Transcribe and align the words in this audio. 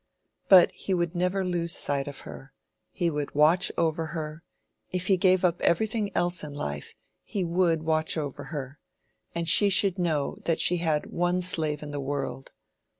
But 0.49 0.71
he 0.71 0.95
would 0.95 1.13
never 1.13 1.45
lose 1.45 1.75
sight 1.75 2.07
of 2.07 2.21
her: 2.21 2.53
he 2.89 3.11
would 3.11 3.35
watch 3.35 3.71
over 3.77 4.07
her—if 4.07 5.05
he 5.05 5.15
gave 5.15 5.45
up 5.45 5.61
everything 5.61 6.09
else 6.17 6.43
in 6.43 6.55
life 6.55 6.95
he 7.23 7.43
would 7.43 7.83
watch 7.83 8.17
over 8.17 8.45
her, 8.45 8.79
and 9.35 9.47
she 9.47 9.69
should 9.69 9.99
know 9.99 10.37
that 10.45 10.59
she 10.59 10.77
had 10.77 11.11
one 11.11 11.39
slave 11.43 11.83
in 11.83 11.91
the 11.91 11.99
world. 12.01 12.51